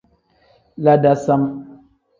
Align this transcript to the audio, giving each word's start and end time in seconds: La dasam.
La 0.83 0.95
dasam. 1.03 1.43